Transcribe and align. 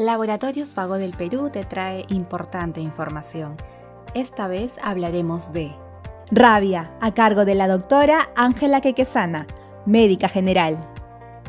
Laboratorios 0.00 0.74
Vago 0.74 0.94
del 0.94 1.10
Perú 1.10 1.50
te 1.52 1.62
trae 1.62 2.06
importante 2.08 2.80
información. 2.80 3.58
Esta 4.14 4.48
vez 4.48 4.78
hablaremos 4.82 5.52
de 5.52 5.72
rabia, 6.30 6.90
a 7.02 7.12
cargo 7.12 7.44
de 7.44 7.54
la 7.54 7.68
doctora 7.68 8.30
Ángela 8.34 8.80
Quequesana, 8.80 9.46
médica 9.84 10.30
general. 10.30 10.78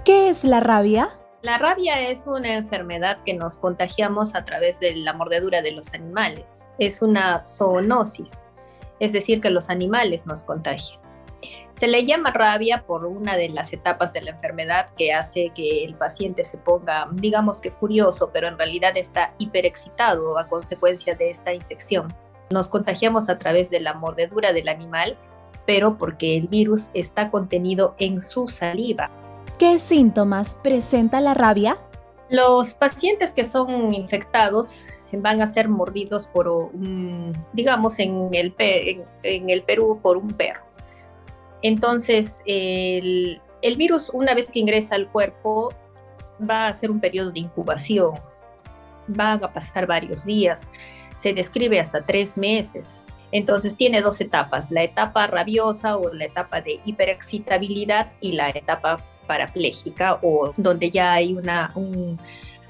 ¿Qué 0.04 0.28
es 0.28 0.44
la 0.44 0.60
rabia? 0.60 1.18
La 1.42 1.60
rabia 1.60 2.10
es 2.10 2.28
una 2.28 2.56
enfermedad 2.56 3.20
que 3.24 3.36
nos 3.36 3.58
contagiamos 3.58 4.36
a 4.36 4.44
través 4.44 4.82
de 4.82 4.98
la 4.98 5.14
mordedura 5.14 5.62
de 5.62 5.72
los 5.72 5.94
animales. 5.94 6.68
Es 6.78 7.02
una 7.02 7.48
zoonosis, 7.48 8.44
es 9.00 9.14
decir, 9.14 9.40
que 9.40 9.50
los 9.50 9.70
animales 9.70 10.28
nos 10.28 10.44
contagian. 10.44 11.01
Se 11.72 11.88
le 11.88 12.06
llama 12.06 12.32
rabia 12.32 12.84
por 12.86 13.06
una 13.06 13.38
de 13.38 13.50
las 13.50 13.72
etapas 13.72 14.12
de 14.12 14.22
la 14.22 14.32
enfermedad 14.32 14.90
que 14.98 15.14
hace 15.14 15.52
que 15.56 15.86
el 15.86 15.96
paciente 15.96 16.44
se 16.44 16.58
ponga, 16.58 17.08
digamos 17.14 17.62
que 17.62 17.72
furioso, 17.72 18.30
pero 18.34 18.48
en 18.48 18.58
realidad 18.58 18.98
está 18.98 19.34
hiperexcitado 19.38 20.38
a 20.38 20.48
consecuencia 20.48 21.16
de 21.16 21.30
esta 21.30 21.54
infección. 21.54 22.14
Nos 22.50 22.68
contagiamos 22.68 23.30
a 23.30 23.38
través 23.38 23.70
de 23.70 23.80
la 23.80 23.94
mordedura 23.94 24.52
del 24.52 24.68
animal, 24.68 25.18
pero 25.66 25.98
porque 25.98 26.38
el 26.38 26.50
virus 26.50 26.90
está 26.94 27.32
contenido 27.32 27.96
en 28.00 28.20
su 28.20 28.50
saliva. 28.50 29.10
¿Qué 29.58 29.80
síntomas 29.80 30.56
presenta 30.56 31.22
la 31.22 31.34
rabia? 31.34 31.78
Los 32.30 32.74
pacientes 32.74 33.34
que 33.34 33.46
son 33.46 33.94
infectados 33.94 34.88
van 35.14 35.42
a 35.42 35.48
ser 35.48 35.70
mordidos 35.70 36.28
por, 36.28 36.72
digamos, 37.54 38.00
en 38.00 38.30
el, 38.34 38.54
en 38.58 39.50
el 39.50 39.64
Perú 39.64 40.00
por 40.02 40.18
un 40.18 40.30
perro 40.30 40.71
entonces, 41.62 42.44
el, 42.46 43.40
virus, 43.78 44.10
una 44.14 44.34
vez 44.34 44.52
que 44.52 44.60
ingresa 44.60 44.96
al 44.96 45.10
cuerpo, 45.12 45.74
va 46.40 46.66
a 46.66 46.70
hacer 46.70 46.90
un 46.90 47.00
periodo 47.00 47.32
de 47.32 47.42
incubación. 47.42 48.16
Van 49.08 49.44
a 49.44 49.54
pasar 49.54 49.88
varios 49.88 50.26
días. 50.26 50.70
Se 51.16 51.34
describe 51.34 51.80
hasta 51.80 52.06
tres 52.06 52.38
meses. 52.38 53.06
Entonces 53.32 53.78
tiene 53.78 54.02
dos 54.02 54.20
etapas, 54.20 54.72
la 54.72 54.84
etapa 54.84 55.26
rabiosa 55.28 55.96
o 55.96 56.14
la 56.14 56.26
etapa 56.26 56.60
de 56.60 56.82
hiperexcitabilidad 56.84 58.12
y 58.20 58.34
la 58.34 58.50
etapa 58.50 58.98
parapléjica 59.26 60.20
o 60.22 60.54
donde 60.58 60.92
ya 60.92 61.14
hay 61.14 61.34
un 61.34 62.20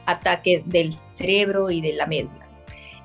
ataque 0.05 0.61
del 0.67 0.93
cerebro 1.13 1.71
y 1.71 1.81
de 1.81 1.93
la 1.93 2.05
médula. 2.05 2.47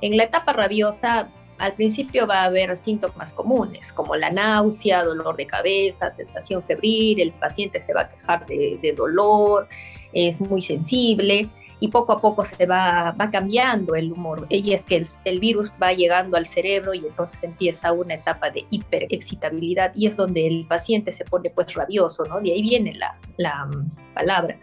En 0.03 0.19
la 0.19 0.25
etapa 0.25 0.53
rabiosa 0.53 1.31
al 1.59 1.75
principio 1.75 2.27
va 2.27 2.43
a 2.43 2.45
haber 2.45 2.77
síntomas 2.77 3.33
comunes 3.33 3.93
como 3.93 4.17
la 4.17 4.31
náusea, 4.31 5.05
dolor 5.05 5.37
de 5.37 5.47
cabeza, 5.47 6.11
sensación 6.11 6.63
febril, 6.63 7.21
el 7.21 7.33
paciente 7.33 7.81
se 7.81 7.95
va 7.95 8.03
a 8.03 8.09
quejar 8.09 8.47
de, 8.47 8.95
dolor, 8.97 9.69
es 10.13 10.41
muy 10.41 10.63
sensible 10.63 11.49
y 11.79 11.89
poco 11.89 12.13
a 12.13 12.21
poco 12.21 12.45
se 12.45 12.67
va, 12.67 13.15
cambiando 13.31 13.95
el 13.95 14.13
humor. 14.13 14.47
Y 14.49 14.73
es 14.73 14.87
que 14.87 15.03
el, 15.25 15.41
virus 15.41 15.73
va 15.83 15.93
llegando 15.93 16.37
al 16.37 16.47
cerebro 16.47 16.95
y 16.95 16.99
entonces 16.99 17.43
empieza 17.45 17.93
una 17.93 18.15
etapa 18.15 18.51
de 18.51 18.65
hiperexcitabilidad 18.71 19.93
y 19.95 20.07
es 20.07 20.17
donde 20.17 20.47
el 20.47 20.67
paciente 20.67 21.13
se 21.13 21.25
pone 21.25 21.51
pues 21.51 21.75
rabioso, 21.75 22.25
¿no? 22.25 22.41
De 22.41 22.53
ahí 22.53 22.63
viene 22.63 22.95
la, 22.95 23.67
mm, 23.67 24.15
palabra. 24.15 24.59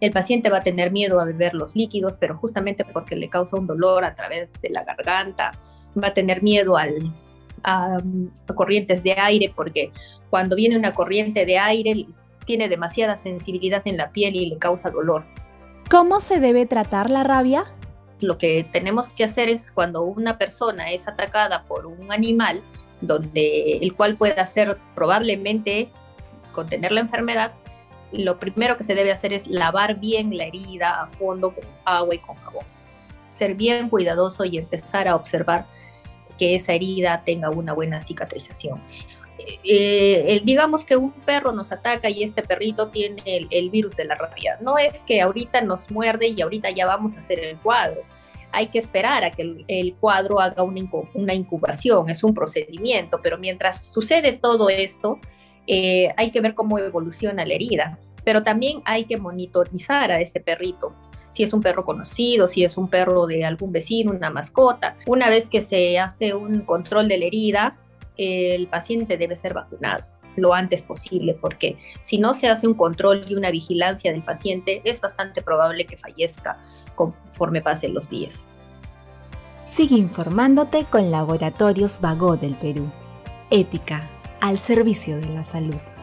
El 0.00 0.12
paciente 0.12 0.50
va 0.50 0.58
a 0.58 0.62
tener 0.62 0.92
miedo 0.92 1.20
a 1.20 1.24
beber 1.24 1.54
los 1.54 1.74
líquidos, 1.74 2.16
pero 2.18 2.36
justamente 2.36 2.84
porque 2.84 3.16
le 3.16 3.28
causa 3.28 3.56
un 3.56 3.66
dolor 3.66 4.04
a 4.04 4.14
través 4.14 4.48
de 4.60 4.68
la 4.70 4.84
garganta, 4.84 5.52
va 6.00 6.08
a 6.08 6.14
tener 6.14 6.42
miedo 6.42 6.76
al, 6.76 7.14
a, 7.64 7.98
corrientes 8.54 9.02
de 9.02 9.12
aire, 9.12 9.52
porque 9.56 9.90
cuando 10.30 10.54
viene 10.54 10.76
una 10.76 10.94
corriente 10.94 11.46
de 11.46 11.58
aire 11.58 12.06
tiene 12.44 12.68
demasiada 12.68 13.18
sensibilidad 13.18 13.82
en 13.86 13.96
la 13.96 14.10
piel 14.10 14.36
y 14.36 14.46
le 14.46 14.58
causa 14.58 14.90
dolor. 14.90 15.24
¿Cómo 15.90 16.20
se 16.20 16.38
debe 16.38 16.66
tratar 16.66 17.08
la 17.08 17.24
rabia? 17.24 17.64
Lo 18.20 18.36
que 18.36 18.68
tenemos 18.72 19.10
que 19.12 19.24
hacer 19.24 19.48
es 19.48 19.72
cuando 19.72 20.02
una 20.02 20.36
persona 20.36 20.90
es 20.92 21.08
atacada 21.08 21.64
por 21.64 21.86
un 21.86 22.12
animal, 22.12 22.62
donde 23.00 23.78
el 23.78 23.94
cual 23.94 24.16
puede 24.16 24.38
hacer 24.38 24.76
probablemente 24.94 25.90
contener 26.52 26.92
la 26.92 27.00
enfermedad, 27.00 27.54
lo 28.12 28.38
primero 28.38 28.76
que 28.76 28.84
se 28.84 28.94
debe 28.94 29.12
hacer 29.12 29.32
es 29.32 29.46
lavar 29.48 29.98
bien 29.98 30.36
la 30.36 30.44
herida 30.44 31.02
a 31.02 31.06
fondo 31.06 31.54
con 31.54 31.64
agua 31.84 32.14
y 32.14 32.18
con 32.18 32.36
jabón. 32.36 32.64
Ser 33.28 33.54
bien 33.54 33.88
cuidadoso 33.88 34.44
y 34.44 34.58
empezar 34.58 35.08
a 35.08 35.14
observar 35.14 35.66
que 36.38 36.54
esa 36.54 36.72
herida 36.72 37.22
tenga 37.24 37.50
una 37.50 37.72
buena 37.72 38.00
cicatrización. 38.00 38.80
Eh, 39.64 40.40
digamos 40.44 40.84
que 40.84 40.96
un 40.96 41.12
perro 41.12 41.52
nos 41.52 41.72
ataca 41.72 42.10
y 42.10 42.22
este 42.22 42.42
perrito 42.42 42.88
tiene 42.88 43.22
el, 43.24 43.70
virus 43.70 43.96
de 43.96 44.04
la 44.04 44.14
rabia. 44.14 44.58
No 44.60 44.78
es 44.78 45.04
que 45.04 45.20
ahorita 45.20 45.60
nos 45.62 45.90
muerde 45.90 46.28
y 46.28 46.40
ahorita 46.40 46.70
ya 46.70 46.86
vamos 46.86 47.16
a 47.16 47.20
hacer 47.20 47.40
el 47.40 47.56
cuadro. 47.58 48.02
Hay 48.50 48.68
que 48.68 48.78
esperar 48.78 49.24
a 49.24 49.30
que 49.30 49.64
el, 49.68 49.94
cuadro 50.00 50.40
haga 50.40 50.62
una, 50.62 50.82
una, 51.14 51.34
incubación, 51.34 52.08
es 52.08 52.24
un 52.24 52.34
procedimiento, 52.34 53.20
pero 53.22 53.36
mientras 53.36 53.92
sucede 53.92 54.32
todo 54.32 54.70
esto, 54.70 55.20
eh, 55.66 56.12
hay 56.16 56.30
que 56.30 56.40
ver 56.40 56.54
cómo 56.54 56.78
evoluciona 56.78 57.44
la 57.44 57.54
herida. 57.54 57.98
Pero 58.24 58.42
también 58.42 58.80
hay 58.84 59.04
que 59.04 59.16
monitorizar 59.16 60.10
a 60.10 60.20
ese 60.20 60.40
perrito 60.40 60.94
si 61.30 61.42
es 61.42 61.52
un 61.52 61.60
perro 61.60 61.84
conocido, 61.84 62.48
si 62.48 62.64
es 62.64 62.76
un 62.76 62.88
perro 62.88 63.26
de 63.26 63.44
algún 63.44 63.72
vecino, 63.72 64.12
una 64.12 64.30
mascota. 64.30 64.96
Una 65.06 65.28
vez 65.28 65.48
que 65.48 65.60
se 65.60 65.98
hace 65.98 66.34
un 66.34 66.62
control 66.62 67.08
de 67.08 67.18
la 67.18 67.26
herida, 67.26 67.76
el 68.18 68.66
paciente 68.66 69.16
debe 69.16 69.36
ser 69.36 69.54
vacunado 69.54 70.04
lo 70.38 70.54
antes 70.54 70.82
posible, 70.82 71.34
porque 71.34 71.76
si 72.00 72.18
no 72.18 72.34
se 72.34 72.48
hace 72.48 72.66
un 72.66 72.74
control 72.74 73.24
y 73.28 73.34
una 73.34 73.50
vigilancia 73.50 74.12
del 74.12 74.22
paciente, 74.22 74.80
es 74.84 75.00
bastante 75.00 75.42
probable 75.42 75.86
que 75.86 75.96
fallezca 75.96 76.58
conforme 76.94 77.60
pasen 77.60 77.94
los 77.94 78.08
días. 78.08 78.50
Sigue 79.64 79.96
informándote 79.96 80.84
con 80.84 81.10
Laboratorios 81.10 82.00
Vago 82.00 82.36
del 82.36 82.56
Perú. 82.56 82.90
Ética 83.50 84.08
al 84.40 84.58
servicio 84.58 85.16
de 85.20 85.28
la 85.28 85.44
salud. 85.44 85.97